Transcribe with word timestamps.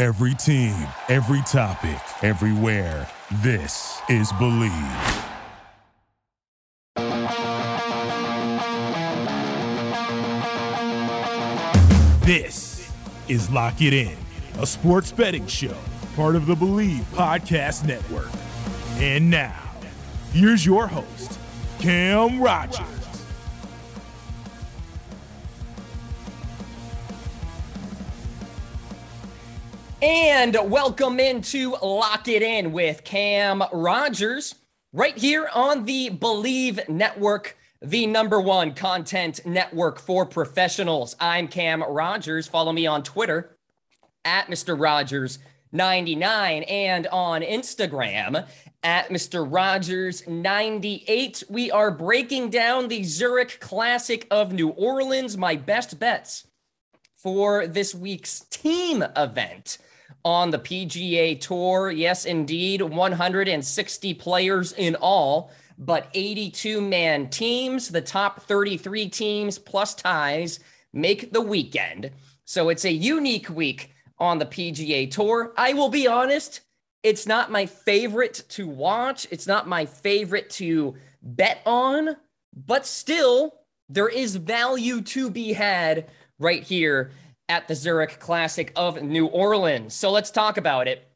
Every 0.00 0.34
team, 0.34 0.88
every 1.10 1.42
topic, 1.42 2.00
everywhere. 2.22 3.06
This 3.42 4.00
is 4.08 4.32
Bleav. 4.32 5.26
This 12.24 12.90
is 13.28 13.50
Lock 13.50 13.82
It 13.82 13.92
In, 13.92 14.16
a 14.58 14.66
sports 14.66 15.12
betting 15.12 15.46
show, 15.46 15.76
part 16.16 16.34
of 16.34 16.46
the 16.46 16.54
Bleav 16.54 17.02
Podcast 17.12 17.84
Network. 17.84 18.30
And 19.02 19.28
now, 19.28 19.70
here's 20.32 20.64
your 20.64 20.86
host, 20.86 21.38
Cam 21.78 22.40
Rogers. 22.40 22.99
And 30.02 30.56
welcome 30.70 31.20
into 31.20 31.76
Lock 31.82 32.26
It 32.26 32.42
In 32.42 32.72
with 32.72 33.04
Cam 33.04 33.62
Rogers, 33.70 34.54
right 34.94 35.14
here 35.14 35.50
on 35.54 35.84
the 35.84 36.08
Bleav 36.08 36.88
Network, 36.88 37.58
the 37.82 38.06
number 38.06 38.40
one 38.40 38.72
content 38.72 39.44
network 39.44 40.00
for 40.00 40.24
professionals. 40.24 41.16
I'm 41.20 41.48
Cam 41.48 41.82
Rogers. 41.82 42.48
Follow 42.48 42.72
me 42.72 42.86
on 42.86 43.02
Twitter 43.02 43.58
at 44.24 44.46
Mr. 44.46 44.74
Rogers99 44.74 46.70
and 46.70 47.06
on 47.08 47.42
Instagram 47.42 48.48
at 48.82 49.10
Mr. 49.10 49.46
Rogers98. 49.46 51.50
We 51.50 51.70
are 51.70 51.90
breaking 51.90 52.48
down 52.48 52.88
the 52.88 53.04
Zurich 53.04 53.60
Classic 53.60 54.26
of 54.30 54.54
New 54.54 54.70
Orleans, 54.70 55.36
my 55.36 55.56
best 55.56 55.98
bets 55.98 56.46
for 57.18 57.66
this 57.66 57.94
week's 57.94 58.40
team 58.48 59.04
event 59.14 59.76
on 60.24 60.50
the 60.50 60.58
PGA 60.58 61.40
Tour. 61.40 61.90
Yes, 61.90 62.24
indeed, 62.24 62.82
160 62.82 64.14
players 64.14 64.72
in 64.72 64.96
all, 64.96 65.50
but 65.78 66.08
82 66.14 66.80
man 66.80 67.28
teams. 67.28 67.88
The 67.88 68.00
top 68.00 68.42
33 68.42 69.08
teams 69.08 69.58
plus 69.58 69.94
ties 69.94 70.60
make 70.92 71.32
the 71.32 71.40
weekend. 71.40 72.10
So 72.44 72.68
it's 72.68 72.84
a 72.84 72.92
unique 72.92 73.48
week 73.48 73.92
on 74.18 74.38
the 74.38 74.46
PGA 74.46 75.10
Tour. 75.10 75.52
I 75.56 75.72
will 75.72 75.88
be 75.88 76.06
honest, 76.06 76.60
it's 77.02 77.26
not 77.26 77.50
my 77.50 77.64
favorite 77.66 78.44
to 78.50 78.68
watch, 78.68 79.26
it's 79.30 79.46
not 79.46 79.68
my 79.68 79.86
favorite 79.86 80.50
to 80.50 80.94
bet 81.22 81.62
on, 81.64 82.16
but 82.66 82.86
still, 82.86 83.54
there 83.88 84.08
is 84.08 84.36
value 84.36 85.00
to 85.00 85.30
be 85.30 85.52
had 85.52 86.08
right 86.38 86.62
here 86.62 87.10
at 87.50 87.66
the 87.66 87.74
Zurich 87.74 88.20
Classic 88.20 88.72
of 88.76 89.02
New 89.02 89.26
Orleans. 89.26 89.92
So 89.92 90.12
let's 90.12 90.30
talk 90.30 90.56
about 90.56 90.86
it. 90.86 91.08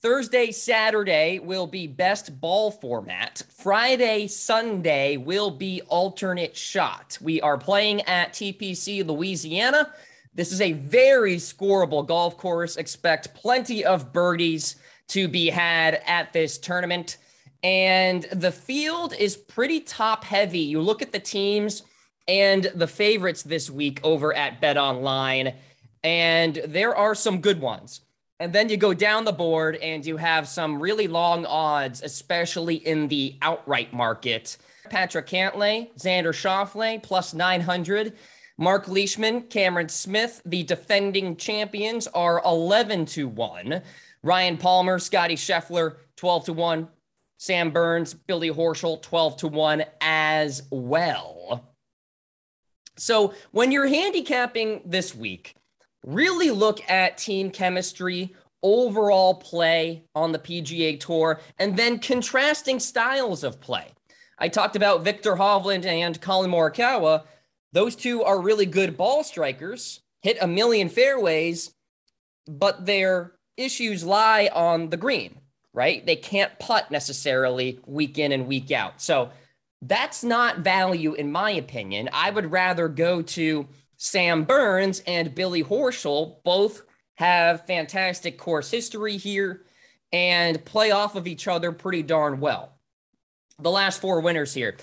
Thursday, 0.00 0.52
Saturday 0.52 1.40
will 1.40 1.66
be 1.66 1.88
best 1.88 2.40
ball 2.40 2.70
format. 2.70 3.42
Friday, 3.48 4.28
Sunday 4.28 5.16
will 5.16 5.50
be 5.50 5.82
alternate 5.88 6.56
shot. 6.56 7.18
We 7.20 7.40
are 7.40 7.58
playing 7.58 8.02
at 8.02 8.34
TPC 8.34 9.04
Louisiana. 9.04 9.92
This 10.32 10.52
is 10.52 10.60
a 10.60 10.74
very 10.74 11.36
scoreable 11.36 12.06
golf 12.06 12.38
course. 12.38 12.76
Expect 12.76 13.34
plenty 13.34 13.84
of 13.84 14.12
birdies 14.12 14.76
to 15.08 15.26
be 15.26 15.50
had 15.50 16.02
at 16.06 16.32
this 16.32 16.56
tournament. 16.56 17.16
And 17.64 18.22
the 18.30 18.52
field 18.52 19.12
is 19.18 19.36
pretty 19.36 19.80
top 19.80 20.22
heavy. 20.22 20.60
You 20.60 20.80
look 20.80 21.02
at 21.02 21.10
the 21.10 21.18
teams 21.18 21.82
and 22.28 22.64
the 22.74 22.86
favorites 22.86 23.42
this 23.42 23.70
week 23.70 24.00
over 24.02 24.34
at 24.34 24.60
Bet 24.60 24.76
Online, 24.76 25.54
and 26.02 26.60
there 26.66 26.94
are 26.94 27.14
some 27.14 27.40
good 27.40 27.60
ones. 27.60 28.00
And 28.38 28.52
then 28.52 28.68
you 28.68 28.76
go 28.76 28.92
down 28.92 29.24
the 29.24 29.32
board 29.32 29.76
and 29.76 30.04
you 30.04 30.18
have 30.18 30.46
some 30.46 30.78
really 30.80 31.08
long 31.08 31.46
odds, 31.46 32.02
especially 32.02 32.74
in 32.74 33.08
the 33.08 33.36
outright 33.40 33.94
market. 33.94 34.58
Patrick 34.90 35.26
Cantlay, 35.26 35.88
Xander 35.98 36.34
Schauffele, 36.34 37.02
plus 37.02 37.32
900. 37.32 38.12
Mark 38.58 38.88
Leishman, 38.88 39.42
Cameron 39.42 39.88
Smith, 39.88 40.42
the 40.44 40.62
defending 40.62 41.36
champions, 41.36 42.06
are 42.08 42.42
11 42.44 43.06
to 43.06 43.28
1. 43.28 43.82
Ryan 44.22 44.56
Palmer, 44.56 44.98
Scottie 44.98 45.36
Scheffler, 45.36 45.96
12 46.16 46.46
to 46.46 46.52
1. 46.52 46.88
Sam 47.38 47.70
Burns, 47.70 48.14
Billy 48.14 48.50
Horschel, 48.50 49.00
12 49.02 49.36
to 49.38 49.48
1 49.48 49.84
as 50.00 50.62
well. 50.70 51.75
So 52.98 53.34
when 53.52 53.72
you're 53.72 53.86
handicapping 53.86 54.82
this 54.84 55.14
week, 55.14 55.54
really 56.04 56.50
look 56.50 56.80
at 56.90 57.18
team 57.18 57.50
chemistry, 57.50 58.34
overall 58.62 59.34
play 59.34 60.04
on 60.14 60.32
the 60.32 60.38
PGA 60.38 60.98
Tour, 60.98 61.40
and 61.58 61.76
then 61.76 61.98
contrasting 61.98 62.80
styles 62.80 63.44
of 63.44 63.60
play. 63.60 63.92
I 64.38 64.48
talked 64.48 64.76
about 64.76 65.04
Viktor 65.04 65.36
Hovland 65.36 65.84
and 65.84 66.20
Collin 66.20 66.50
Morikawa. 66.50 67.24
Those 67.72 67.96
two 67.96 68.22
are 68.22 68.40
really 68.40 68.66
good 68.66 68.96
ball 68.96 69.24
strikers, 69.24 70.00
hit 70.22 70.38
a 70.40 70.46
million 70.46 70.88
fairways, 70.88 71.72
but 72.46 72.86
their 72.86 73.32
issues 73.56 74.04
lie 74.04 74.50
on 74.52 74.90
the 74.90 74.96
green, 74.96 75.40
right? 75.72 76.04
They 76.04 76.16
can't 76.16 76.58
putt 76.58 76.90
necessarily 76.90 77.80
week 77.86 78.18
in 78.18 78.32
and 78.32 78.46
week 78.46 78.70
out. 78.70 79.00
So 79.00 79.30
that's 79.82 80.24
not 80.24 80.60
value, 80.60 81.14
in 81.14 81.30
my 81.30 81.50
opinion. 81.50 82.08
I 82.12 82.30
would 82.30 82.50
rather 82.50 82.88
go 82.88 83.22
to 83.22 83.68
Sam 83.96 84.44
Burns 84.44 85.00
and 85.06 85.34
Billy 85.34 85.62
Horschel. 85.62 86.42
Both 86.44 86.82
have 87.16 87.66
fantastic 87.66 88.38
course 88.38 88.70
history 88.70 89.16
here 89.16 89.62
and 90.12 90.64
play 90.64 90.90
off 90.90 91.16
of 91.16 91.26
each 91.26 91.48
other 91.48 91.72
pretty 91.72 92.02
darn 92.02 92.40
well. 92.40 92.72
The 93.58 93.70
last 93.70 94.00
four 94.00 94.20
winners 94.20 94.54
here. 94.54 94.76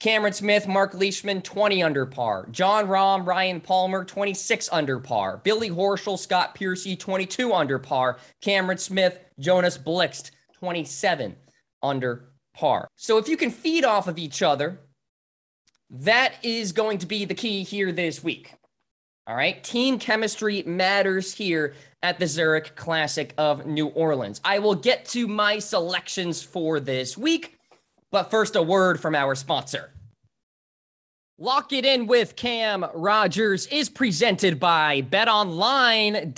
Cameron 0.00 0.32
Smith, 0.32 0.66
Mark 0.66 0.94
Leishman, 0.94 1.42
20 1.42 1.82
under 1.82 2.06
par. 2.06 2.48
Jon 2.50 2.88
Rahm, 2.88 3.24
Ryan 3.24 3.60
Palmer, 3.60 4.04
26 4.04 4.68
under 4.72 4.98
par. 4.98 5.40
Billy 5.44 5.70
Horschel, 5.70 6.18
Scott 6.18 6.56
Piercy, 6.56 6.96
22 6.96 7.52
under 7.52 7.78
par. 7.78 8.18
Cameron 8.40 8.78
Smith, 8.78 9.20
Jonas 9.38 9.78
Blixt, 9.78 10.32
27 10.58 11.36
under 11.84 12.31
par. 12.54 12.88
So 12.96 13.18
if 13.18 13.28
you 13.28 13.36
can 13.36 13.50
feed 13.50 13.84
off 13.84 14.08
of 14.08 14.18
each 14.18 14.42
other, 14.42 14.80
that 15.90 16.34
is 16.42 16.72
going 16.72 16.98
to 16.98 17.06
be 17.06 17.24
the 17.24 17.34
key 17.34 17.62
here 17.62 17.92
this 17.92 18.22
week. 18.24 18.54
All 19.26 19.36
right. 19.36 19.62
Team 19.62 19.98
chemistry 19.98 20.62
matters 20.64 21.34
here 21.34 21.74
at 22.02 22.18
the 22.18 22.26
Zurich 22.26 22.74
Classic 22.74 23.32
of 23.38 23.66
New 23.66 23.86
Orleans. 23.88 24.40
I 24.44 24.58
will 24.58 24.74
get 24.74 25.04
to 25.06 25.28
my 25.28 25.60
selections 25.60 26.42
for 26.42 26.80
this 26.80 27.16
week, 27.16 27.56
but 28.10 28.30
first, 28.30 28.56
a 28.56 28.62
word 28.62 29.00
from 29.00 29.14
our 29.14 29.36
sponsor. 29.36 29.92
Lock 31.38 31.72
it 31.72 31.84
in 31.84 32.06
with 32.06 32.36
Cam 32.36 32.84
Rogers 32.94 33.66
is 33.66 33.88
presented 33.88 34.60
by 34.60 35.02
betonline.ag. 35.02 36.32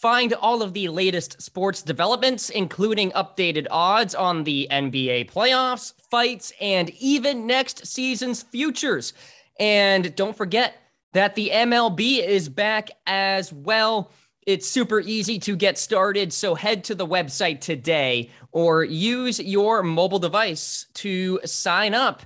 Find 0.00 0.32
all 0.34 0.62
of 0.62 0.74
the 0.74 0.86
latest 0.86 1.42
sports 1.42 1.82
developments, 1.82 2.50
including 2.50 3.10
updated 3.12 3.66
odds 3.68 4.14
on 4.14 4.44
the 4.44 4.68
NBA 4.70 5.28
playoffs, 5.28 5.92
fights, 6.08 6.52
and 6.60 6.90
even 7.00 7.48
next 7.48 7.84
season's 7.84 8.44
futures. 8.44 9.12
And 9.58 10.14
don't 10.14 10.36
forget 10.36 10.76
that 11.14 11.34
the 11.34 11.50
MLB 11.52 12.24
is 12.24 12.48
back 12.48 12.90
as 13.08 13.52
well. 13.52 14.12
It's 14.46 14.68
super 14.68 15.00
easy 15.00 15.40
to 15.40 15.56
get 15.56 15.76
started, 15.76 16.32
so 16.32 16.54
head 16.54 16.84
to 16.84 16.94
the 16.94 17.06
website 17.06 17.60
today 17.60 18.30
or 18.52 18.84
use 18.84 19.40
your 19.40 19.82
mobile 19.82 20.20
device 20.20 20.86
to 20.94 21.40
sign 21.44 21.92
up. 21.92 22.22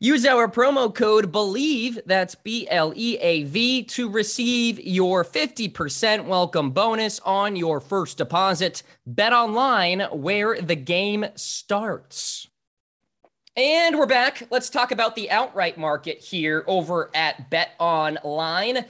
Use 0.00 0.26
our 0.26 0.48
promo 0.48 0.92
code 0.92 1.32
BLEAV, 1.32 2.00
that's 2.04 2.34
B 2.34 2.66
L 2.68 2.92
E 2.96 3.16
A 3.20 3.44
V, 3.44 3.84
to 3.84 4.10
receive 4.10 4.80
your 4.80 5.24
50% 5.24 6.24
welcome 6.24 6.72
bonus 6.72 7.20
on 7.20 7.54
your 7.54 7.78
first 7.80 8.18
deposit. 8.18 8.82
Bet 9.06 9.32
online 9.32 10.00
where 10.10 10.60
the 10.60 10.74
game 10.74 11.26
starts. 11.36 12.48
And 13.56 13.96
we're 13.96 14.06
back. 14.06 14.48
Let's 14.50 14.68
talk 14.68 14.90
about 14.90 15.14
the 15.14 15.30
outright 15.30 15.78
market 15.78 16.18
here 16.18 16.64
over 16.66 17.08
at 17.14 17.48
Bet 17.48 17.70
Online. 17.78 18.84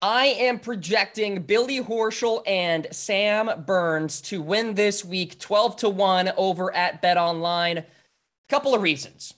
I 0.00 0.26
am 0.26 0.60
projecting 0.60 1.42
Billy 1.42 1.80
Horschel 1.80 2.42
and 2.46 2.86
Sam 2.92 3.64
Burns 3.66 4.20
to 4.20 4.40
win 4.40 4.74
this 4.74 5.04
week 5.04 5.40
12 5.40 5.76
to 5.78 5.88
1 5.88 6.30
over 6.36 6.72
at 6.72 7.02
Bet 7.02 7.16
Online. 7.16 7.78
A 7.78 7.84
couple 8.48 8.72
of 8.72 8.82
reasons. 8.82 9.34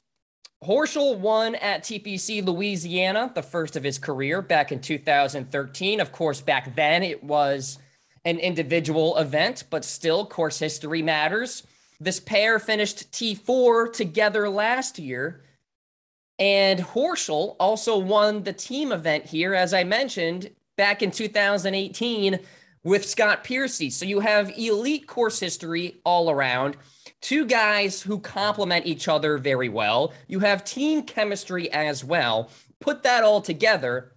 Horschel 0.63 1.17
won 1.17 1.55
at 1.55 1.83
TPC 1.83 2.45
Louisiana, 2.45 3.33
the 3.35 3.43
first 3.43 3.77
of 3.77 3.83
his 3.83 3.99
career 3.99 4.43
back 4.43 4.73
in 4.73 4.81
2013. 4.81 6.01
Of 6.01 6.13
course, 6.13 6.43
back 6.43 6.77
then 6.77 7.03
it 7.03 7.25
was 7.25 7.79
an 8.27 8.39
individual 8.39 9.17
event, 9.17 9.65
but 9.71 9.87
still, 9.87 10.27
course 10.27 10.59
history 10.59 11.01
matters. 11.01 11.63
This 11.99 12.21
pair 12.21 12.59
finished 12.59 13.11
T4 13.11 13.91
together 13.91 14.51
last 14.51 14.99
year. 14.99 15.43
And 16.39 16.81
Horschel 16.81 17.57
also 17.59 17.99
won 17.99 18.43
the 18.43 18.53
team 18.53 18.93
event 18.93 19.25
here, 19.27 19.55
as 19.55 19.73
I 19.73 19.85
mentioned, 19.85 20.51
back 20.77 21.03
in 21.03 21.11
2018 21.11 22.39
with 22.85 23.09
Scott 23.09 23.45
Piercy. 23.45 23.89
So 23.89 24.05
you 24.05 24.21
have 24.21 24.57
elite 24.59 25.07
course 25.07 25.41
history 25.41 26.01
all 26.05 26.31
around, 26.31 26.77
two 27.21 27.47
guys 27.47 28.03
who 28.03 28.19
complement 28.19 28.87
each 28.87 29.09
other 29.09 29.39
very 29.39 29.69
well. 29.69 30.13
You 30.27 30.41
have 30.41 30.65
team 30.65 31.03
chemistry 31.03 31.71
as 31.73 32.05
well. 32.05 32.51
Put 32.81 33.03
that 33.03 33.25
all 33.25 33.41
together. 33.41 34.13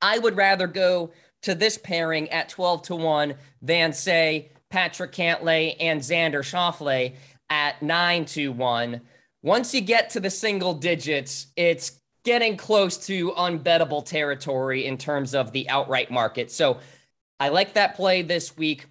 I 0.00 0.18
would 0.18 0.36
rather 0.36 0.66
go 0.66 1.12
to 1.42 1.54
this 1.54 1.78
pairing 1.78 2.28
at 2.30 2.48
12 2.48 2.82
to 2.82 2.96
1 2.96 3.34
than, 3.60 3.92
say, 3.92 4.50
Patrick 4.70 5.12
Cantlay 5.12 5.76
and 5.80 6.00
Xander 6.00 6.42
Schauffele 6.42 7.14
at 7.50 7.82
9 7.82 8.24
to 8.26 8.52
1 8.52 9.00
once 9.42 9.74
you 9.74 9.80
get 9.80 10.10
to 10.10 10.20
the 10.20 10.30
single 10.30 10.74
digits, 10.74 11.48
it's 11.56 12.00
getting 12.24 12.56
close 12.56 12.96
to 13.06 13.32
unbettable 13.32 14.04
territory 14.04 14.86
in 14.86 14.96
terms 14.96 15.34
of 15.34 15.50
the 15.52 15.68
outright 15.68 16.10
market. 16.10 16.50
So 16.50 16.78
I 17.40 17.48
like 17.48 17.74
that 17.74 17.96
play 17.96 18.22
this 18.22 18.56
week. 18.56 18.86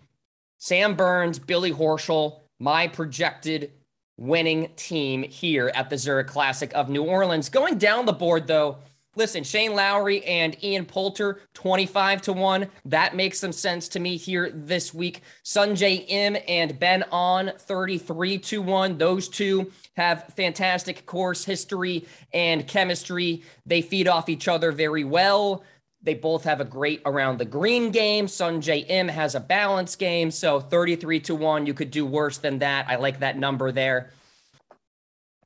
Sam 0.57 0.95
Burns, 0.95 1.39
Billy 1.39 1.71
Horschel, 1.71 2.40
my 2.61 2.87
projected 2.87 3.71
winning 4.17 4.69
team 4.75 5.23
here 5.23 5.71
at 5.73 5.89
the 5.89 5.97
Zurich 5.97 6.27
Classic 6.27 6.71
of 6.75 6.89
New 6.89 7.03
Orleans. 7.03 7.49
Going 7.49 7.79
down 7.79 8.05
the 8.05 8.13
board, 8.13 8.45
though, 8.45 8.77
Listen, 9.17 9.43
Shane 9.43 9.75
Lowry 9.75 10.23
and 10.23 10.55
Ian 10.63 10.85
Poulter, 10.85 11.41
25 11.53 12.21
to 12.21 12.33
1. 12.33 12.67
That 12.85 13.13
makes 13.13 13.39
some 13.39 13.51
sense 13.51 13.89
to 13.89 13.99
me 13.99 14.15
here 14.15 14.49
this 14.53 14.93
week. 14.93 15.21
Sungjae 15.43 16.05
Im 16.07 16.37
and 16.47 16.79
Ben 16.79 17.03
An, 17.11 17.51
33 17.57 18.37
to 18.37 18.61
1. 18.61 18.97
Those 18.97 19.27
two 19.27 19.69
have 19.97 20.33
fantastic 20.37 21.05
course 21.05 21.43
history 21.43 22.07
and 22.33 22.65
chemistry. 22.65 23.43
They 23.65 23.81
feed 23.81 24.07
off 24.07 24.29
each 24.29 24.47
other 24.47 24.71
very 24.71 25.03
well. 25.03 25.65
They 26.03 26.15
both 26.15 26.44
have 26.45 26.62
a 26.62 26.65
great 26.65 27.01
around 27.06 27.38
the 27.38 27.45
green 27.45 27.92
game. 27.92 28.25
Sungjae 28.25 28.89
Im 28.89 29.07
has 29.07 29.36
a 29.36 29.39
balance 29.39 29.95
game. 29.95 30.31
So 30.31 30.59
33 30.59 31.19
to 31.21 31.36
1. 31.36 31.65
You 31.65 31.74
could 31.74 31.92
do 31.92 32.06
worse 32.06 32.39
than 32.39 32.59
that. 32.59 32.88
I 32.89 32.95
like 32.95 33.19
that 33.19 33.38
number 33.38 33.71
there. 33.71 34.12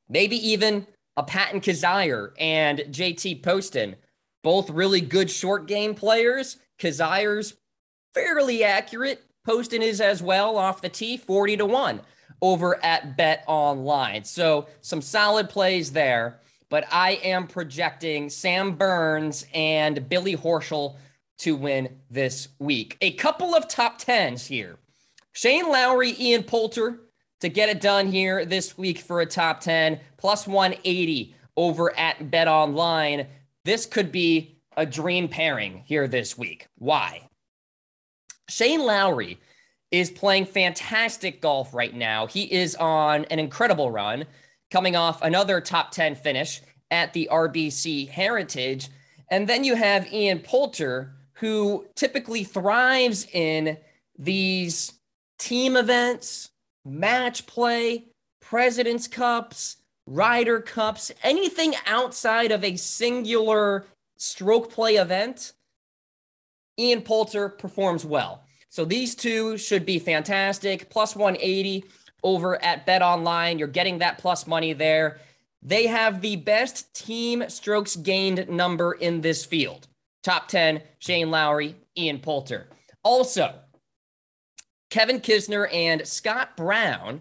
Maybe 0.08 0.36
even 0.48 0.86
a 1.16 1.22
Patton 1.22 1.60
Kizzire 1.60 2.30
and 2.38 2.78
JT 2.78 3.42
Poston, 3.42 3.96
both 4.42 4.70
really 4.70 5.00
good 5.00 5.30
short 5.30 5.66
game 5.66 5.94
players. 5.94 6.56
Kizzire's 6.78 7.54
fairly 8.14 8.64
accurate. 8.64 9.24
Poston 9.44 9.82
is 9.82 10.00
as 10.00 10.22
well 10.22 10.56
off 10.56 10.82
the 10.82 10.88
tee, 10.88 11.16
40 11.16 11.58
to 11.58 11.66
1 11.66 12.00
over 12.42 12.82
at 12.84 13.16
Bet 13.16 13.44
Online. 13.46 14.24
So 14.24 14.68
some 14.80 15.02
solid 15.02 15.48
plays 15.48 15.92
there. 15.92 16.40
But 16.68 16.84
I 16.90 17.12
am 17.22 17.46
projecting 17.46 18.28
Sam 18.28 18.74
Burns 18.74 19.46
and 19.54 20.08
Billy 20.08 20.36
Horschel 20.36 20.96
to 21.38 21.54
win 21.54 22.00
this 22.10 22.48
week. 22.58 22.96
A 23.00 23.12
couple 23.12 23.54
of 23.54 23.68
top 23.68 23.98
tens 23.98 24.46
here. 24.46 24.78
Shane 25.32 25.68
Lowry, 25.68 26.14
Ian 26.18 26.42
Poulter, 26.42 27.00
to 27.40 27.48
get 27.48 27.68
it 27.68 27.80
done 27.80 28.10
here 28.10 28.44
this 28.44 28.78
week 28.78 28.98
for 28.98 29.20
a 29.20 29.26
top 29.26 29.60
10, 29.60 30.00
plus 30.16 30.46
180 30.46 31.34
over 31.56 31.96
at 31.98 32.30
Bet 32.30 32.48
Online. 32.48 33.26
This 33.64 33.86
could 33.86 34.10
be 34.10 34.58
a 34.76 34.86
dream 34.86 35.28
pairing 35.28 35.82
here 35.86 36.08
this 36.08 36.36
week. 36.36 36.68
Why? 36.78 37.28
Shane 38.48 38.84
Lowry 38.84 39.38
is 39.90 40.10
playing 40.10 40.46
fantastic 40.46 41.40
golf 41.40 41.74
right 41.74 41.94
now. 41.94 42.26
He 42.26 42.42
is 42.44 42.74
on 42.76 43.24
an 43.26 43.38
incredible 43.38 43.90
run, 43.90 44.24
coming 44.76 44.94
off 44.94 45.22
another 45.22 45.58
top 45.58 45.90
10 45.90 46.14
finish 46.16 46.60
at 46.90 47.14
the 47.14 47.26
RBC 47.32 48.10
Heritage. 48.10 48.90
And 49.30 49.48
then 49.48 49.64
you 49.64 49.74
have 49.74 50.12
Ian 50.12 50.40
Poulter, 50.40 51.14
who 51.32 51.86
typically 51.94 52.44
thrives 52.44 53.26
in 53.32 53.78
these 54.18 54.92
team 55.38 55.78
events, 55.78 56.50
match 56.84 57.46
play, 57.46 58.04
President's 58.42 59.08
Cups, 59.08 59.78
Ryder 60.06 60.60
Cups, 60.60 61.10
anything 61.22 61.72
outside 61.86 62.52
of 62.52 62.62
a 62.62 62.76
singular 62.76 63.86
stroke 64.18 64.70
play 64.70 64.96
event, 64.96 65.54
Ian 66.78 67.00
Poulter 67.00 67.48
performs 67.48 68.04
well. 68.04 68.44
So 68.68 68.84
these 68.84 69.14
two 69.14 69.56
should 69.56 69.86
be 69.86 69.98
fantastic. 69.98 70.90
Plus 70.90 71.16
180 71.16 71.82
over 72.22 72.62
at 72.62 72.86
Bet 72.86 73.02
Online. 73.02 73.58
You're 73.58 73.68
getting 73.68 73.98
that 73.98 74.18
plus 74.18 74.46
money 74.46 74.72
there. 74.72 75.18
They 75.62 75.86
have 75.86 76.20
the 76.20 76.36
best 76.36 76.94
team 76.94 77.44
strokes 77.48 77.96
gained 77.96 78.48
number 78.48 78.92
in 78.92 79.20
this 79.20 79.44
field. 79.44 79.88
Top 80.22 80.48
10, 80.48 80.82
Shane 80.98 81.30
Lowry, 81.30 81.76
Ian 81.96 82.18
Poulter. 82.20 82.68
Also, 83.02 83.54
Kevin 84.90 85.20
Kisner 85.20 85.72
and 85.72 86.06
Scott 86.06 86.56
Brown, 86.56 87.20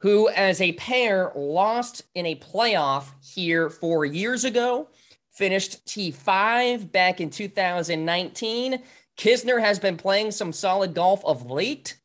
who, 0.00 0.28
as 0.28 0.60
a 0.60 0.72
pair, 0.72 1.32
lost 1.34 2.02
in 2.14 2.26
a 2.26 2.36
playoff 2.36 3.06
here 3.22 3.70
four 3.70 4.04
years 4.04 4.44
ago, 4.44 4.88
finished 5.32 5.84
T5 5.86 6.90
back 6.92 7.20
in 7.20 7.30
2019. 7.30 8.82
Kisner 9.16 9.60
has 9.60 9.78
been 9.78 9.96
playing 9.96 10.30
some 10.30 10.52
solid 10.52 10.94
golf 10.94 11.24
of 11.24 11.50
late, 11.50 11.98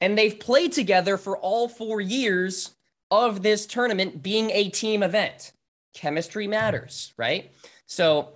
and 0.00 0.16
they've 0.16 0.38
played 0.38 0.72
together 0.72 1.16
for 1.16 1.38
all 1.38 1.68
four 1.68 2.00
years 2.00 2.74
of 3.10 3.42
this 3.42 3.66
tournament 3.66 4.22
being 4.22 4.50
a 4.50 4.68
team 4.68 5.02
event. 5.02 5.52
Chemistry 5.94 6.46
matters, 6.46 7.12
right? 7.16 7.52
So, 7.86 8.30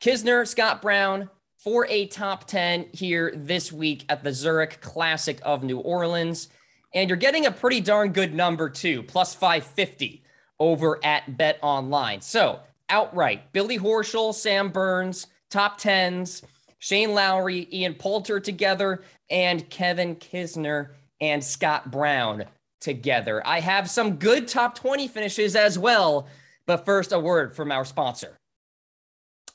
Kisner, 0.00 0.46
Scott 0.46 0.82
Brown, 0.82 1.30
for 1.58 1.86
a 1.88 2.06
top 2.06 2.46
10 2.46 2.86
here 2.92 3.32
this 3.36 3.70
week 3.70 4.04
at 4.08 4.24
the 4.24 4.32
Zurich 4.32 4.80
Classic 4.80 5.38
of 5.42 5.62
New 5.62 5.78
Orleans. 5.78 6.48
And 6.94 7.08
you're 7.08 7.16
getting 7.16 7.46
a 7.46 7.50
pretty 7.50 7.80
darn 7.80 8.12
good 8.12 8.34
number 8.34 8.68
too, 8.68 9.02
plus 9.02 9.34
550 9.34 10.22
over 10.58 10.98
at 11.04 11.36
Bet 11.36 11.58
Online. 11.62 12.20
So 12.20 12.60
outright, 12.88 13.52
Billy 13.52 13.78
Horschel, 13.78 14.34
Sam 14.34 14.70
Burns, 14.70 15.26
top 15.50 15.80
10s, 15.80 16.42
Shane 16.80 17.14
Lowry, 17.14 17.68
Ian 17.72 17.94
Poulter 17.94 18.40
together, 18.40 19.04
and 19.30 19.68
Kevin 19.70 20.16
Kisner 20.16 20.94
and 21.20 21.44
Scott 21.44 21.90
Brown 21.90 22.44
together. 22.80 23.46
I 23.46 23.60
have 23.60 23.88
some 23.88 24.16
good 24.16 24.48
top 24.48 24.74
20 24.74 25.06
finishes 25.06 25.54
as 25.54 25.78
well. 25.78 26.26
But 26.66 26.84
first, 26.84 27.12
a 27.12 27.18
word 27.18 27.54
from 27.54 27.70
our 27.70 27.84
sponsor. 27.84 28.38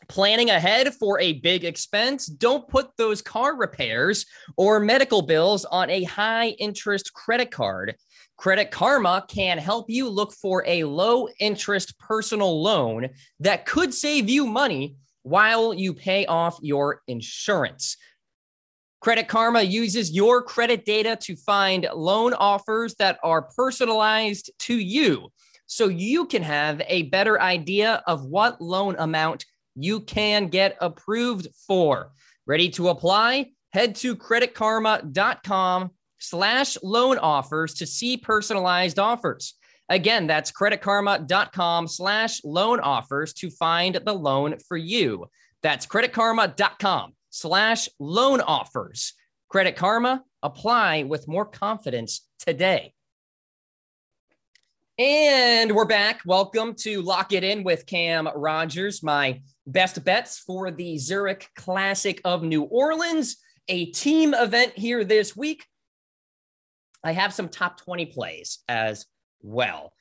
Planning 0.07 0.51
ahead 0.51 0.93
for 0.93 1.19
a 1.19 1.33
big 1.33 1.65
expense, 1.65 2.27
don't 2.27 2.67
put 2.67 2.95
those 2.97 3.23
car 3.23 3.57
repairs 3.57 4.25
or 4.55 4.79
medical 4.79 5.23
bills 5.23 5.65
on 5.65 5.89
a 5.89 6.03
high 6.03 6.49
interest 6.59 7.13
credit 7.13 7.49
card. 7.49 7.95
Credit 8.37 8.69
Karma 8.69 9.25
can 9.27 9.57
help 9.57 9.89
you 9.89 10.07
look 10.09 10.33
for 10.33 10.63
a 10.67 10.83
low 10.83 11.27
interest 11.39 11.97
personal 11.97 12.61
loan 12.61 13.09
that 13.39 13.65
could 13.65 13.93
save 13.93 14.29
you 14.29 14.45
money 14.45 14.95
while 15.25 15.73
you 15.73 15.91
pay 15.91 16.23
off 16.27 16.59
your 16.61 17.01
insurance. 17.07 17.97
Credit 19.01 19.27
Karma 19.27 19.63
uses 19.63 20.11
your 20.11 20.43
credit 20.43 20.85
data 20.85 21.17
to 21.21 21.35
find 21.35 21.87
loan 21.95 22.35
offers 22.35 22.93
that 22.99 23.17
are 23.23 23.41
personalized 23.41 24.51
to 24.59 24.75
you 24.75 25.29
so 25.65 25.87
you 25.87 26.27
can 26.27 26.43
have 26.43 26.79
a 26.87 27.03
better 27.03 27.41
idea 27.41 28.03
of 28.05 28.25
what 28.25 28.61
loan 28.61 28.95
amount 28.99 29.45
you 29.75 29.99
can 29.99 30.47
get 30.47 30.77
approved 30.79 31.47
for. 31.67 32.11
Ready 32.45 32.69
to 32.69 32.89
apply? 32.89 33.47
Head 33.73 33.95
to 33.95 34.15
creditkarma.com 34.15 35.89
slash 36.19 36.77
loan 36.83 37.17
offers 37.17 37.73
to 37.75 37.87
see 37.87 38.15
personalized 38.15 38.99
offers. 38.99 39.55
Again, 39.89 40.25
that's 40.25 40.51
creditkarma.com 40.51 41.87
slash 41.87 42.43
loan 42.43 42.79
offers 42.79 43.33
to 43.33 43.51
find 43.51 43.95
the 43.95 44.13
loan 44.13 44.57
for 44.67 44.77
you. 44.77 45.27
That's 45.61 45.85
creditkarma.com 45.85 47.13
slash 47.29 47.89
loan 47.99 48.41
offers. 48.41 49.13
Credit 49.49 49.75
Karma, 49.75 50.23
apply 50.41 51.03
with 51.03 51.27
more 51.27 51.45
confidence 51.45 52.27
today. 52.39 52.93
And 54.97 55.75
we're 55.75 55.85
back. 55.85 56.21
Welcome 56.25 56.73
to 56.75 57.01
Lock 57.01 57.31
It 57.33 57.43
In 57.43 57.63
with 57.63 57.85
Cam 57.85 58.27
Rogers, 58.33 59.03
my 59.03 59.41
best 59.67 60.03
bets 60.03 60.39
for 60.39 60.71
the 60.71 60.97
Zurich 60.97 61.49
Classic 61.55 62.21
of 62.23 62.43
New 62.43 62.63
Orleans, 62.63 63.37
a 63.67 63.87
team 63.87 64.33
event 64.33 64.73
here 64.75 65.03
this 65.03 65.35
week. 65.35 65.65
I 67.03 67.11
have 67.11 67.33
some 67.33 67.49
top 67.49 67.81
20 67.81 68.07
plays 68.07 68.59
as 68.67 69.05
well. 69.45 69.93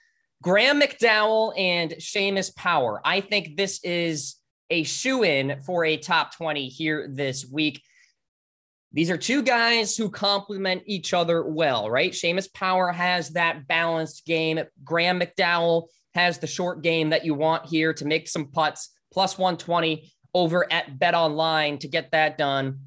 Graham 0.43 0.81
McDowell 0.81 1.59
and 1.59 1.93
Seamus 1.93 2.55
Power. 2.55 3.01
I 3.05 3.21
think 3.21 3.57
this 3.57 3.81
is 3.83 4.37
a 4.71 4.83
shoe 4.83 5.23
in 5.23 5.63
for 5.63 5.85
a 5.85 5.97
top 5.97 6.35
20 6.37 6.69
here 6.69 7.09
this 7.11 7.47
week. 7.47 7.83
These 8.93 9.11
are 9.11 9.17
two 9.17 9.43
guys 9.43 9.97
who 9.97 10.09
complement 10.09 10.83
each 10.87 11.13
other 11.13 11.45
well, 11.45 11.91
right? 11.91 12.13
Seamus 12.13 12.53
Power 12.53 12.93
has 12.93 13.31
that 13.31 13.67
balanced 13.67 14.25
game. 14.25 14.61
Graham 14.85 15.21
McDowell 15.21 15.89
has 16.15 16.39
the 16.39 16.47
short 16.47 16.83
game 16.83 17.11
that 17.11 17.25
you 17.25 17.35
want 17.35 17.67
here 17.67 17.93
to 17.93 18.05
make 18.05 18.29
some 18.29 18.47
putts, 18.47 18.91
plus 19.13 19.37
120 19.37 20.13
over 20.33 20.71
at 20.73 20.99
Bet 20.99 21.15
Online 21.15 21.79
to 21.79 21.89
get 21.89 22.13
that 22.13 22.39
done. 22.39 22.81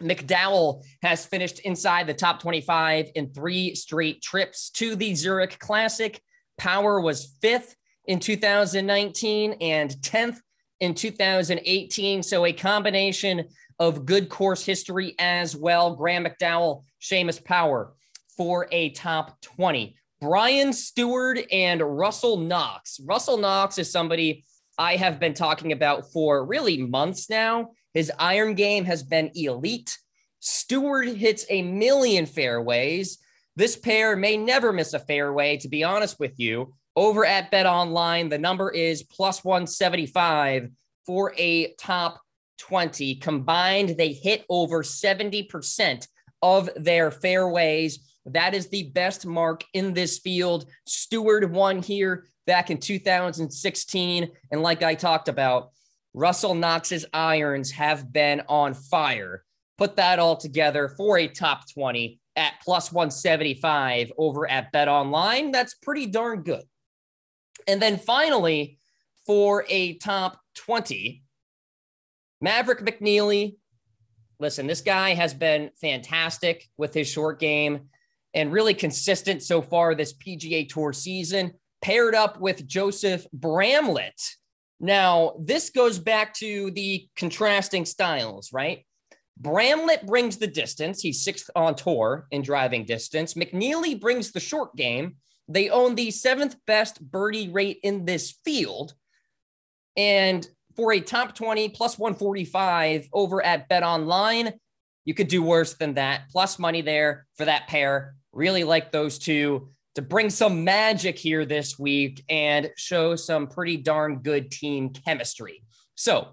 McDowell 0.00 0.84
has 1.02 1.26
finished 1.26 1.60
inside 1.60 2.06
the 2.06 2.14
top 2.14 2.40
25 2.40 3.10
in 3.14 3.32
three 3.32 3.74
straight 3.74 4.22
trips 4.22 4.70
to 4.70 4.96
the 4.96 5.14
Zurich 5.14 5.58
Classic. 5.58 6.20
Power 6.58 7.00
was 7.00 7.36
fifth 7.40 7.74
in 8.06 8.18
2019 8.18 9.54
and 9.60 9.90
10th 9.90 10.38
in 10.80 10.94
2018. 10.94 12.22
So 12.22 12.46
a 12.46 12.52
combination 12.52 13.44
of 13.78 14.04
good 14.04 14.28
course 14.28 14.64
history 14.64 15.14
as 15.18 15.56
well. 15.56 15.94
Graham 15.94 16.24
McDowell, 16.24 16.84
Seamus 17.00 17.42
Power 17.42 17.94
for 18.36 18.68
a 18.72 18.90
top 18.90 19.40
20. 19.42 19.96
Brian 20.20 20.68
Stuard 20.68 21.46
and 21.50 21.80
Russell 21.80 22.36
Knox. 22.36 23.00
Russell 23.06 23.38
Knox 23.38 23.78
is 23.78 23.90
somebody 23.90 24.44
I 24.76 24.96
have 24.96 25.18
been 25.18 25.34
talking 25.34 25.72
about 25.72 26.12
for 26.12 26.44
really 26.44 26.78
months 26.78 27.30
now. 27.30 27.70
His 27.94 28.12
iron 28.18 28.54
game 28.54 28.84
has 28.84 29.02
been 29.02 29.30
elite. 29.34 29.98
Stuard 30.40 31.16
hits 31.16 31.44
a 31.50 31.62
million 31.62 32.26
fairways. 32.26 33.18
This 33.56 33.76
pair 33.76 34.16
may 34.16 34.36
never 34.36 34.72
miss 34.72 34.94
a 34.94 34.98
fairway, 34.98 35.56
to 35.58 35.68
be 35.68 35.84
honest 35.84 36.18
with 36.18 36.38
you. 36.38 36.74
Over 36.96 37.24
at 37.24 37.50
Bet 37.50 37.66
Online, 37.66 38.28
the 38.28 38.38
number 38.38 38.70
is 38.70 39.02
plus 39.02 39.44
175 39.44 40.70
for 41.06 41.34
a 41.36 41.72
top 41.74 42.20
20. 42.58 43.16
Combined, 43.16 43.96
they 43.96 44.12
hit 44.12 44.44
over 44.48 44.82
70% 44.82 46.06
of 46.42 46.70
their 46.76 47.10
fairways. 47.10 48.10
That 48.26 48.54
is 48.54 48.68
the 48.68 48.84
best 48.90 49.26
mark 49.26 49.64
in 49.72 49.94
this 49.94 50.18
field. 50.18 50.66
Stuard 50.88 51.50
won 51.50 51.82
here 51.82 52.26
back 52.46 52.70
in 52.70 52.78
2016. 52.78 54.30
And 54.50 54.62
like 54.62 54.82
I 54.82 54.94
talked 54.94 55.28
about, 55.28 55.70
Russell 56.14 56.54
Knox's 56.54 57.06
irons 57.12 57.70
have 57.72 58.12
been 58.12 58.42
on 58.48 58.74
fire. 58.74 59.44
Put 59.78 59.96
that 59.96 60.18
all 60.18 60.36
together 60.36 60.88
for 60.88 61.18
a 61.18 61.28
top 61.28 61.70
20 61.72 62.20
at 62.36 62.54
plus 62.62 62.92
175 62.92 64.12
over 64.18 64.50
at 64.50 64.72
Bet 64.72 64.88
Online. 64.88 65.52
That's 65.52 65.74
pretty 65.74 66.06
darn 66.06 66.42
good. 66.42 66.64
And 67.66 67.80
then 67.80 67.98
finally, 67.98 68.78
for 69.26 69.64
a 69.68 69.94
top 69.98 70.40
20, 70.56 71.22
Maverick 72.40 72.80
McNealy. 72.80 73.56
Listen, 74.38 74.66
this 74.66 74.80
guy 74.80 75.14
has 75.14 75.34
been 75.34 75.70
fantastic 75.80 76.66
with 76.78 76.94
his 76.94 77.06
short 77.06 77.38
game 77.38 77.88
and 78.34 78.52
really 78.52 78.74
consistent 78.74 79.42
so 79.42 79.60
far 79.60 79.94
this 79.94 80.14
PGA 80.14 80.68
Tour 80.68 80.92
season, 80.92 81.52
paired 81.82 82.14
up 82.14 82.40
with 82.40 82.66
Joseph 82.66 83.26
Bramlett. 83.32 84.20
Now, 84.80 85.34
this 85.38 85.70
goes 85.70 85.98
back 85.98 86.32
to 86.34 86.70
the 86.70 87.06
contrasting 87.14 87.84
styles, 87.84 88.50
right? 88.52 88.86
Bramlett 89.36 90.06
brings 90.06 90.38
the 90.38 90.46
distance. 90.46 91.02
He's 91.02 91.22
sixth 91.22 91.50
on 91.54 91.74
tour 91.74 92.26
in 92.30 92.42
driving 92.42 92.84
distance. 92.84 93.34
McNealy 93.34 94.00
brings 94.00 94.32
the 94.32 94.40
short 94.40 94.74
game. 94.76 95.16
They 95.48 95.68
own 95.68 95.94
the 95.94 96.10
seventh 96.10 96.56
best 96.66 97.00
birdie 97.00 97.48
rate 97.48 97.80
in 97.82 98.04
this 98.04 98.34
field. 98.44 98.94
And 99.96 100.46
for 100.76 100.92
a 100.92 101.00
top 101.00 101.34
20 101.34 101.70
plus 101.70 101.98
145 101.98 103.08
over 103.12 103.44
at 103.44 103.68
Bet 103.68 103.82
Online, 103.82 104.54
you 105.04 105.14
could 105.14 105.28
do 105.28 105.42
worse 105.42 105.74
than 105.74 105.94
that. 105.94 106.22
Plus 106.30 106.58
money 106.58 106.82
there 106.82 107.26
for 107.36 107.44
that 107.46 107.66
pair. 107.66 108.14
Really 108.32 108.64
like 108.64 108.92
those 108.92 109.18
two 109.18 109.70
to 109.94 110.02
bring 110.02 110.30
some 110.30 110.64
magic 110.64 111.18
here 111.18 111.44
this 111.44 111.78
week 111.78 112.24
and 112.28 112.70
show 112.76 113.16
some 113.16 113.48
pretty 113.48 113.76
darn 113.76 114.18
good 114.18 114.50
team 114.50 114.90
chemistry. 114.90 115.64
So, 115.94 116.28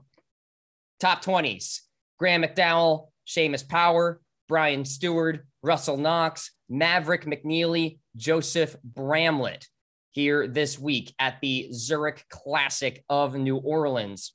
top 1.00 1.24
20s 1.24 1.82
Graham 2.20 2.44
McDowell, 2.44 3.08
Seamus 3.28 3.68
Power, 3.68 4.22
Brian 4.48 4.84
Stuard, 4.84 5.42
Russell 5.62 5.98
Knox, 5.98 6.52
Maverick 6.70 7.26
McNealy, 7.26 8.00
Joseph 8.16 8.76
Bramlett 8.84 9.68
here 10.12 10.48
this 10.48 10.80
week 10.80 11.14
at 11.20 11.40
the 11.42 11.70
Zurich 11.72 12.26
Classic 12.30 13.04
of 13.10 13.36
New 13.36 13.58
Orleans. 13.58 14.34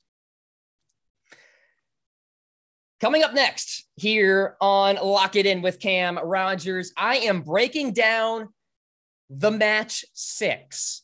Coming 3.00 3.24
up 3.24 3.34
next 3.34 3.84
here 3.96 4.56
on 4.60 4.94
Lock 4.94 5.34
It 5.34 5.44
In 5.44 5.60
with 5.60 5.80
Cam 5.80 6.20
Rogers, 6.22 6.92
I 6.96 7.16
am 7.16 7.42
breaking 7.42 7.94
down 7.94 8.50
the 9.38 9.50
match 9.50 10.04
six. 10.12 11.02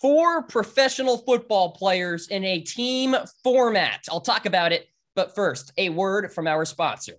Four 0.00 0.42
professional 0.42 1.18
football 1.18 1.72
players 1.72 2.28
in 2.28 2.44
a 2.44 2.60
team 2.60 3.14
format. 3.44 4.04
I'll 4.10 4.20
talk 4.20 4.46
about 4.46 4.72
it, 4.72 4.88
but 5.14 5.34
first, 5.34 5.72
a 5.76 5.90
word 5.90 6.32
from 6.32 6.46
our 6.46 6.64
sponsor. 6.64 7.14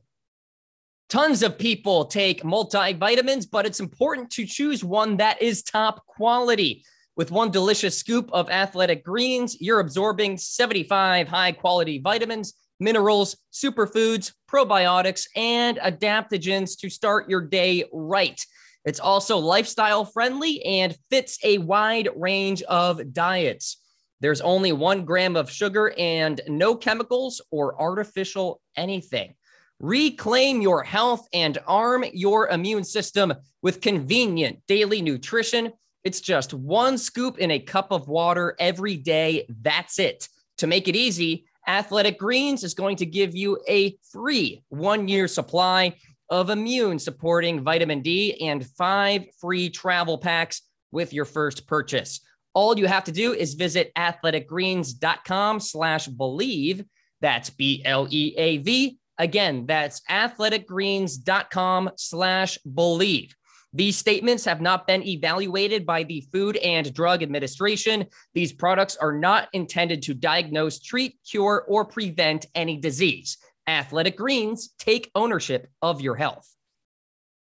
Tons 1.09 1.43
of 1.43 1.57
people 1.59 2.05
take 2.05 2.43
multivitamins, 2.43 3.45
but 3.49 3.65
it's 3.65 3.79
important 3.79 4.31
to 4.31 4.45
choose 4.45 4.83
one 4.83 5.17
that 5.17 5.41
is 5.41 5.63
top 5.63 6.05
quality. 6.07 6.83
With 7.15 7.29
one 7.29 7.51
delicious 7.51 7.95
scoop 7.95 8.29
of 8.33 8.49
athletic 8.49 9.03
greens, 9.03 9.61
you're 9.61 9.79
absorbing 9.79 10.37
75 10.37 11.27
high 11.27 11.51
quality 11.51 11.99
vitamins 11.99 12.53
minerals, 12.79 13.37
superfoods, 13.53 14.33
probiotics, 14.49 15.27
and 15.35 15.77
adaptogens 15.77 16.77
to 16.79 16.89
start 16.89 17.29
your 17.29 17.39
day 17.39 17.85
right. 17.93 18.45
It's 18.85 18.99
also 18.99 19.37
lifestyle 19.37 20.05
friendly 20.05 20.63
and 20.65 20.97
fits 21.09 21.39
a 21.43 21.57
wide 21.57 22.09
range 22.15 22.61
of 22.63 23.13
diets. 23.13 23.77
There's 24.19 24.41
only 24.41 24.71
one 24.71 25.05
gram 25.05 25.35
of 25.35 25.51
sugar 25.51 25.93
and 25.97 26.39
no 26.47 26.75
chemicals 26.75 27.41
or 27.51 27.79
artificial 27.81 28.61
anything. 28.75 29.35
Reclaim 29.79 30.61
your 30.61 30.83
health 30.83 31.27
and 31.33 31.57
arm 31.67 32.05
your 32.13 32.47
immune 32.47 32.83
system 32.83 33.33
with 33.61 33.81
convenient 33.81 34.59
daily 34.67 35.01
nutrition. 35.01 35.73
It's 36.03 36.21
just 36.21 36.53
one 36.53 36.97
scoop 36.97 37.37
in 37.37 37.51
a 37.51 37.59
cup 37.59 37.91
of 37.91 38.07
water 38.07 38.55
every 38.59 38.95
day. 38.95 39.45
That's 39.61 39.99
it. 39.99 40.27
To 40.59 40.67
make 40.67 40.87
it 40.87 40.95
easy, 40.95 41.45
Athletic 41.67 42.17
Greens 42.17 42.63
is 42.63 42.73
going 42.73 42.97
to 42.97 43.05
give 43.05 43.35
you 43.35 43.59
a 43.67 43.97
free 44.11 44.63
one 44.69 45.07
year 45.07 45.27
supply 45.27 45.95
of 46.33 46.49
immune 46.49 46.97
supporting 46.97 47.63
vitamin 47.63 48.01
D 48.01 48.41
and 48.41 48.65
five 48.65 49.23
free 49.39 49.69
travel 49.69 50.17
packs 50.17 50.63
with 50.91 51.13
your 51.13 51.25
first 51.25 51.67
purchase. 51.67 52.21
All 52.55 52.77
you 52.77 52.87
have 52.87 53.03
to 53.03 53.11
do 53.11 53.33
is 53.33 53.53
visit 53.53 53.91
athleticgreens.com 53.95 55.59
slash 55.59 56.07
bleav. 56.07 56.83
That's 57.21 57.51
B 57.51 57.83
L 57.85 58.07
E 58.09 58.33
A 58.35 58.57
V. 58.57 58.97
Again, 59.19 59.67
that's 59.67 60.01
athleticgreens.com 60.09 61.91
slash 61.97 62.57
bleav. 62.67 63.31
These 63.71 63.97
statements 63.97 64.45
have 64.45 64.59
not 64.59 64.87
been 64.87 65.03
evaluated 65.03 65.85
by 65.85 66.01
the 66.01 66.25
Food 66.31 66.57
and 66.57 66.91
Drug 66.95 67.21
Administration. 67.21 68.07
These 68.33 68.53
products 68.53 68.95
are 68.95 69.13
not 69.13 69.49
intended 69.53 70.01
to 70.03 70.15
diagnose, 70.15 70.79
treat, 70.79 71.19
cure, 71.29 71.63
or 71.67 71.85
prevent 71.85 72.47
any 72.55 72.77
disease. 72.77 73.37
Athletic 73.67 74.17
Greens 74.17 74.69
take 74.79 75.11
ownership 75.15 75.67
of 75.81 76.01
your 76.01 76.15
health. 76.15 76.49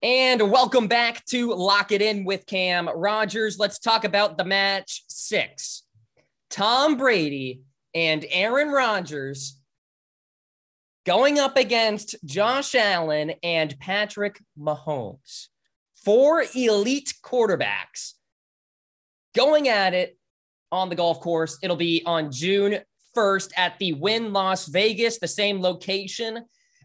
And 0.02 0.50
welcome 0.50 0.88
back 0.88 1.24
to 1.26 1.52
Lock 1.54 1.92
It 1.92 2.02
In 2.02 2.24
with 2.24 2.46
Cam 2.46 2.88
Rogers. 2.88 3.58
Let's 3.58 3.78
talk 3.78 4.04
about 4.04 4.36
the 4.36 4.44
match 4.44 5.04
six. 5.08 5.84
Tom 6.50 6.96
Brady 6.96 7.62
and 7.94 8.24
Aaron 8.30 8.68
Rodgers 8.68 9.58
going 11.06 11.38
up 11.38 11.56
against 11.56 12.16
Josh 12.24 12.74
Allen 12.74 13.34
and 13.42 13.78
Patrick 13.78 14.40
Mahomes 14.58 15.48
four 16.04 16.44
elite 16.54 17.14
quarterbacks 17.22 18.14
going 19.34 19.68
at 19.68 19.94
it 19.94 20.18
on 20.70 20.88
the 20.88 20.94
golf 20.94 21.20
course. 21.20 21.58
It'll 21.62 21.76
be 21.76 22.02
on 22.04 22.32
June 22.32 22.80
1st 23.16 23.50
at 23.56 23.78
the 23.78 23.92
Wynn 23.94 24.32
Las 24.32 24.66
Vegas, 24.66 25.18
the 25.18 25.28
same 25.28 25.60
location 25.60 26.44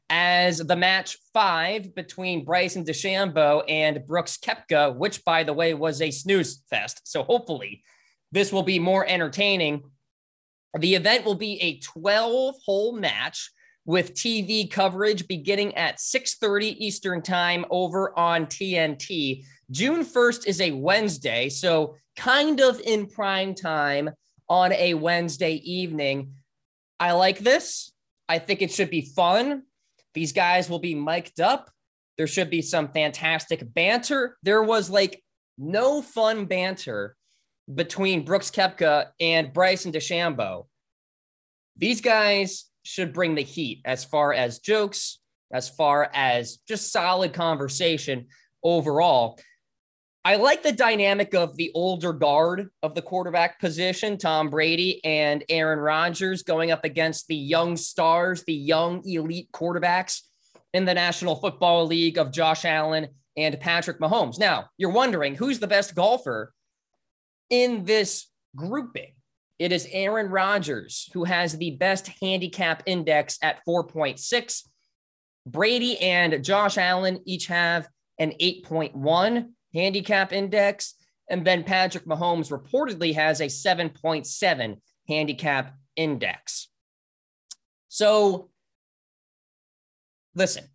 as 0.10 0.60
the 0.60 0.76
match 0.76 1.18
five 1.34 1.94
between 1.94 2.46
Bryson 2.46 2.86
DeChambeau 2.86 3.64
and 3.68 4.06
Brooks 4.06 4.38
Koepka, 4.38 4.96
which, 4.96 5.24
by 5.26 5.44
the 5.44 5.54
way, 5.54 5.74
was 5.74 6.02
a 6.02 6.12
snooze 6.12 6.64
fest. 6.70 7.02
So 7.04 7.24
hopefully 7.24 7.84
this 8.32 8.52
will 8.52 8.64
be 8.64 8.80
more 8.80 9.06
entertaining 9.08 9.84
The 10.80 10.96
event 10.96 11.26
will 11.26 11.36
be 11.36 11.60
a 11.62 11.80
12 11.80 12.56
hole 12.66 12.94
match 12.94 13.52
with 13.86 14.14
TV 14.14 14.70
coverage 14.70 15.28
beginning 15.28 15.76
at 15.76 16.00
6:30 16.00 16.76
Eastern 16.78 17.22
Time 17.22 17.66
over 17.70 18.18
on 18.20 18.46
TNT. 18.46 19.46
June 19.72 20.04
1st 20.04 20.46
is 20.46 20.62
a 20.62 20.72
Wednesday, 20.72 21.50
so 21.50 21.96
kind 22.16 22.60
of 22.60 22.80
in 22.82 23.08
prime 23.08 23.56
time 23.56 24.12
on 24.50 24.72
a 24.74 24.94
Wednesday 24.94 25.54
evening. 25.54 26.34
I 27.00 27.12
like 27.14 27.40
this. 27.40 27.92
I 28.30 28.40
think 28.40 28.62
it 28.62 28.72
should 28.72 28.90
be 28.90 29.02
fun. 29.02 29.64
These 30.14 30.32
guys 30.32 30.70
will 30.70 30.80
be 30.80 30.96
mic'd 30.96 31.40
up. 31.40 31.70
There 32.18 32.28
should 32.28 32.50
be 32.50 32.62
some 32.62 32.88
fantastic 32.90 33.64
banter. 33.74 34.38
There 34.44 34.64
was 34.64 34.90
like 34.90 35.24
no 35.58 36.02
fun 36.02 36.46
banter 36.46 37.16
between 37.74 38.26
Brooks 38.26 38.50
Koepka 38.50 39.08
and 39.20 39.54
Bryson 39.54 39.92
DeChambeau. 39.92 40.66
These 41.76 42.02
guys 42.02 42.66
should 42.84 43.14
bring 43.14 43.36
the 43.36 43.44
heat 43.44 43.82
as 43.86 44.04
far 44.04 44.34
as 44.34 44.60
jokes, 44.60 45.20
as 45.52 45.70
far 45.70 46.10
as 46.14 46.58
just 46.68 46.92
solid 46.92 47.34
conversation 47.34 48.28
overall. 48.64 49.38
I 50.28 50.36
like 50.36 50.62
the 50.62 50.74
dynamic 50.74 51.34
of 51.34 51.56
the 51.56 51.72
older 51.74 52.12
guard 52.12 52.70
of 52.84 52.94
the 52.94 53.02
quarterback 53.02 53.62
position, 53.62 54.18
Tom 54.18 54.50
Brady 54.50 55.00
and 55.06 55.42
Aaron 55.48 55.80
Rodgers, 55.80 56.44
going 56.44 56.70
up 56.70 56.84
against 56.84 57.30
the 57.30 57.36
young 57.38 57.78
stars, 57.78 58.44
the 58.44 58.54
young 58.54 59.08
elite 59.08 59.50
quarterbacks 59.54 60.24
in 60.74 60.84
the 60.84 60.94
National 60.94 61.38
Football 61.38 61.86
League 61.86 62.18
of 62.18 62.34
Josh 62.34 62.66
Allen 62.66 63.08
and 63.38 63.58
Patrick 63.62 64.02
Mahomes. 64.02 64.38
Now, 64.38 64.66
you're 64.78 64.92
wondering 64.92 65.34
who's 65.34 65.60
the 65.60 65.66
best 65.66 65.96
golfer 65.96 66.52
in 67.50 67.86
this 67.86 68.28
grouping? 68.54 69.14
It 69.60 69.72
is 69.72 69.88
Aaron 69.90 70.28
Rodgers, 70.28 71.10
who 71.14 71.24
has 71.24 71.58
the 71.58 71.78
best 71.78 72.10
handicap 72.22 72.84
index 72.86 73.40
at 73.42 73.62
4.6. 73.66 74.64
Brady 75.46 75.98
and 76.00 76.44
Josh 76.44 76.78
Allen 76.78 77.22
each 77.26 77.48
have 77.48 77.88
an 78.20 78.34
8.1 78.42 79.54
handicap 79.74 80.34
index. 80.34 80.96
And 81.30 81.46
then 81.46 81.64
Patrick 81.64 82.06
Mahomes 82.06 82.52
reportedly 82.52 83.14
has 83.16 83.42
a 83.42 83.46
7.7 83.46 84.78
handicap 85.08 85.76
index. 85.96 86.70
So, 87.90 88.50
listen, 90.36 90.66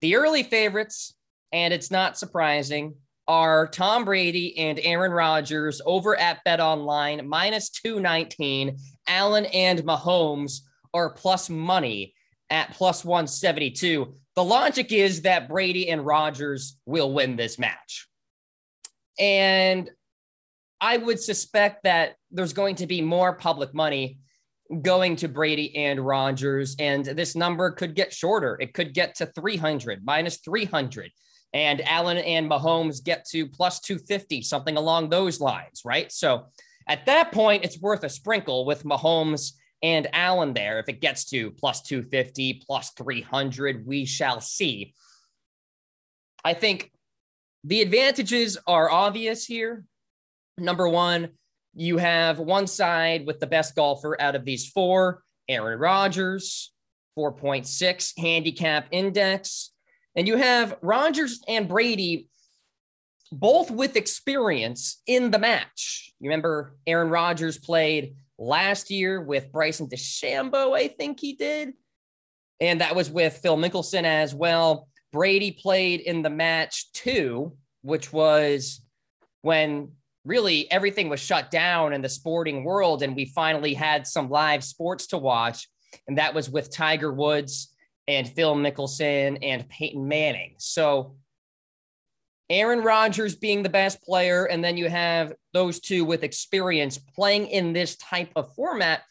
the 0.00 0.16
early 0.16 0.42
favorites, 0.42 1.14
and 1.52 1.72
it's 1.72 1.90
not 1.90 2.18
surprising, 2.18 2.94
are 3.26 3.66
Tom 3.68 4.04
Brady 4.06 4.56
and 4.58 4.80
Aaron 4.82 5.12
Rodgers 5.12 5.80
over 5.84 6.18
at 6.18 6.42
Bet 6.44 6.60
Online, 6.60 7.28
minus 7.28 7.68
219. 7.70 8.78
Allen 9.06 9.44
and 9.46 9.80
Mahomes 9.80 10.60
are 10.94 11.12
plus 11.12 11.50
money 11.50 12.14
at 12.50 12.72
plus 12.72 13.04
172. 13.04 14.14
The 14.34 14.44
logic 14.44 14.92
is 14.92 15.22
that 15.22 15.48
Brady 15.48 15.90
and 15.90 16.04
Rodgers 16.04 16.78
will 16.86 17.12
win 17.12 17.36
this 17.36 17.58
match. 17.58 18.07
And 19.18 19.90
I 20.80 20.96
would 20.96 21.20
suspect 21.20 21.84
that 21.84 22.16
there's 22.30 22.52
going 22.52 22.76
to 22.76 22.86
be 22.86 23.00
more 23.00 23.32
public 23.32 23.74
money 23.74 24.18
going 24.82 25.16
to 25.16 25.28
Brady 25.28 25.74
and 25.76 25.98
Rodgers, 25.98 26.76
and 26.78 27.04
this 27.04 27.34
number 27.34 27.70
could 27.70 27.94
get 27.94 28.12
shorter. 28.12 28.58
It 28.60 28.74
could 28.74 28.92
get 28.92 29.14
to 29.16 29.26
300, 29.26 30.04
minus 30.04 30.36
300. 30.38 31.10
And 31.54 31.80
Allen 31.80 32.18
and 32.18 32.50
Mahomes 32.50 33.02
get 33.02 33.24
to 33.30 33.46
plus 33.46 33.80
250, 33.80 34.42
something 34.42 34.76
along 34.76 35.08
those 35.08 35.40
lines, 35.40 35.82
right? 35.84 36.12
So 36.12 36.48
at 36.86 37.06
that 37.06 37.32
point, 37.32 37.64
it's 37.64 37.80
worth 37.80 38.04
a 38.04 38.10
sprinkle 38.10 38.66
with 38.66 38.84
Mahomes 38.84 39.52
and 39.82 40.08
Allen 40.12 40.52
there. 40.52 40.78
If 40.78 40.90
it 40.90 41.00
gets 41.00 41.24
to 41.30 41.50
plus 41.52 41.80
250, 41.82 42.62
plus 42.66 42.90
300, 42.90 43.86
we 43.86 44.04
shall 44.04 44.42
see. 44.42 44.92
I 46.44 46.52
think 46.52 46.92
the 47.64 47.82
advantages 47.82 48.56
are 48.66 48.90
obvious 48.90 49.44
here. 49.44 49.84
Number 50.56 50.88
one, 50.88 51.30
you 51.74 51.98
have 51.98 52.38
one 52.38 52.66
side 52.66 53.26
with 53.26 53.40
the 53.40 53.46
best 53.46 53.74
golfer 53.74 54.20
out 54.20 54.34
of 54.34 54.44
these 54.44 54.68
four, 54.68 55.22
Aaron 55.48 55.78
Rodgers, 55.78 56.72
4.6 57.18 58.18
handicap 58.18 58.88
index. 58.90 59.70
And 60.16 60.26
you 60.26 60.36
have 60.36 60.76
Rodgers 60.82 61.40
and 61.46 61.68
Brady 61.68 62.28
both 63.30 63.70
with 63.70 63.96
experience 63.96 65.02
in 65.06 65.30
the 65.30 65.38
match. 65.38 66.12
You 66.18 66.30
remember 66.30 66.76
Aaron 66.86 67.10
Rodgers 67.10 67.58
played 67.58 68.16
last 68.38 68.90
year 68.90 69.20
with 69.20 69.52
Bryson 69.52 69.88
DeChambeau, 69.88 70.76
I 70.76 70.88
think 70.88 71.20
he 71.20 71.34
did. 71.34 71.74
And 72.60 72.80
that 72.80 72.96
was 72.96 73.10
with 73.10 73.38
Phil 73.38 73.56
Mickelson 73.56 74.04
as 74.04 74.34
well. 74.34 74.88
Brady 75.12 75.52
played 75.52 76.00
in 76.00 76.22
the 76.22 76.30
match 76.30 76.92
too, 76.92 77.56
which 77.82 78.12
was 78.12 78.80
when 79.42 79.92
really 80.24 80.70
everything 80.70 81.08
was 81.08 81.20
shut 81.20 81.50
down 81.50 81.92
in 81.92 82.02
the 82.02 82.08
sporting 82.08 82.64
world 82.64 83.02
and 83.02 83.16
we 83.16 83.24
finally 83.26 83.74
had 83.74 84.06
some 84.06 84.28
live 84.28 84.62
sports 84.62 85.06
to 85.08 85.18
watch. 85.18 85.68
And 86.06 86.18
that 86.18 86.34
was 86.34 86.50
with 86.50 86.70
Tiger 86.70 87.12
Woods 87.12 87.74
and 88.06 88.28
Phil 88.28 88.54
Mickelson 88.54 89.38
and 89.42 89.68
Peyton 89.68 90.06
Manning. 90.06 90.54
So 90.58 91.16
Aaron 92.50 92.80
Rodgers 92.80 93.36
being 93.36 93.62
the 93.62 93.68
best 93.68 94.02
player, 94.02 94.46
and 94.46 94.64
then 94.64 94.78
you 94.78 94.88
have 94.88 95.34
those 95.52 95.80
two 95.80 96.04
with 96.04 96.24
experience 96.24 96.98
playing 96.98 97.48
in 97.48 97.74
this 97.74 97.96
type 97.96 98.30
of 98.36 98.54
format. 98.54 99.02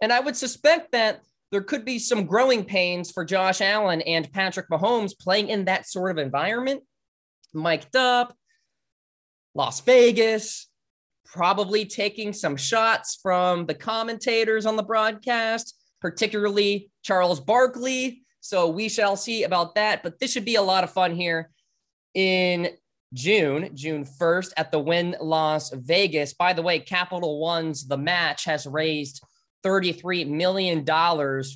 And 0.00 0.12
I 0.12 0.20
would 0.20 0.36
suspect 0.36 0.92
that 0.92 1.20
there 1.56 1.62
could 1.62 1.86
be 1.86 1.98
some 1.98 2.26
growing 2.26 2.62
pains 2.66 3.10
for 3.10 3.24
Josh 3.24 3.62
Allen 3.62 4.02
and 4.02 4.30
Patrick 4.30 4.68
Mahomes 4.68 5.18
playing 5.18 5.48
in 5.48 5.64
that 5.64 5.88
sort 5.88 6.10
of 6.10 6.18
environment, 6.18 6.82
mic'd 7.54 7.96
up, 7.96 8.36
Las 9.54 9.80
Vegas, 9.80 10.68
probably 11.24 11.86
taking 11.86 12.34
some 12.34 12.58
shots 12.58 13.18
from 13.22 13.64
the 13.64 13.72
commentators 13.72 14.66
on 14.66 14.76
the 14.76 14.82
broadcast, 14.82 15.82
particularly 16.02 16.90
Charles 17.02 17.40
Barkley. 17.40 18.20
So 18.40 18.68
we 18.68 18.90
shall 18.90 19.16
see 19.16 19.44
about 19.44 19.76
that. 19.76 20.02
But 20.02 20.20
this 20.20 20.30
should 20.30 20.44
be 20.44 20.56
a 20.56 20.62
lot 20.62 20.84
of 20.84 20.90
fun 20.90 21.14
here 21.14 21.48
in 22.12 22.68
June, 23.14 23.70
June 23.72 24.04
1st 24.04 24.52
at 24.58 24.70
the 24.70 24.78
Wynn 24.78 25.16
Las 25.22 25.70
Vegas. 25.70 26.34
By 26.34 26.52
the 26.52 26.60
way, 26.60 26.80
Capital 26.80 27.40
One's 27.40 27.88
The 27.88 27.96
Match 27.96 28.44
has 28.44 28.66
raised 28.66 29.22
$33 29.64 30.28
million 30.28 30.84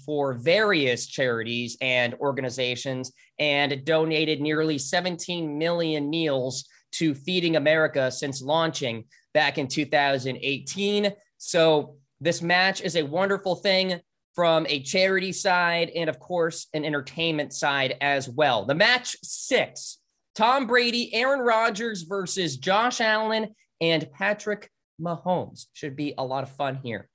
for 0.05 0.35
various 0.35 1.07
charities 1.07 1.77
and 1.81 2.15
organizations 2.15 3.13
and 3.39 3.85
donated 3.85 4.41
nearly 4.41 4.79
17 4.79 5.59
million 5.59 6.11
meals 6.11 6.65
to 6.93 7.15
Feeding 7.15 7.57
America 7.57 8.11
since 8.11 8.43
launching 8.43 9.05
back 9.33 9.59
in 9.59 9.69
2018. 9.69 11.13
So, 11.39 11.97
this 12.23 12.43
match 12.43 12.83
is 12.83 12.97
a 12.97 13.03
wonderful 13.03 13.55
thing 13.55 14.01
from 14.35 14.67
a 14.69 14.83
charity 14.83 15.33
side 15.33 15.91
and, 15.91 16.11
of 16.11 16.19
course, 16.19 16.67
an 16.75 16.85
entertainment 16.85 17.53
side 17.53 17.97
as 18.01 18.29
well. 18.29 18.67
The 18.67 18.75
match 18.75 19.17
six 19.23 19.99
Tom 20.35 20.67
Brady, 20.67 21.13
Aaron 21.15 21.41
Rodgers 21.41 22.03
versus 22.03 22.57
Josh 22.57 23.01
Allen 23.01 23.55
and 23.81 24.11
Patrick 24.13 24.71
Mahomes. 25.01 25.67
Should 25.73 25.97
be 25.97 26.15
a 26.17 26.25
lot 26.25 26.45
of 26.45 26.51
fun 26.57 26.81
here 26.83 27.10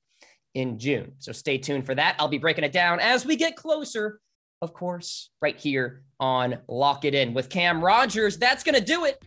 in 0.56 0.80
June. 0.80 1.12
So 1.20 1.32
stay 1.32 1.58
tuned 1.58 1.86
for 1.86 1.94
that. 1.96 2.16
I'll 2.18 2.28
be 2.28 2.38
breaking 2.40 2.64
it 2.64 2.72
down 2.72 3.00
as 3.00 3.26
we 3.26 3.36
get 3.36 3.56
closer, 3.56 4.20
of 4.62 4.74
course, 4.74 5.30
right 5.42 5.58
here 5.58 6.04
on 6.20 6.58
Lock 6.68 7.06
It 7.06 7.14
In 7.14 7.34
with 7.34 7.50
Cam 7.50 7.84
Rogers. 7.84 8.38
That's 8.38 8.64
going 8.64 8.76
to 8.76 8.84
do 8.84 9.06
it 9.06 9.24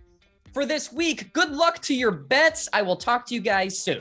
for 0.53 0.67
this 0.67 0.93
week. 0.93 1.33
Good 1.33 1.53
luck 1.53 1.81
to 1.83 1.95
your 1.95 2.11
bets. 2.11 2.69
I 2.73 2.83
will 2.83 2.97
talk 2.97 3.27
to 3.27 3.35
you 3.35 3.41
guys 3.41 3.79
soon. 3.79 4.01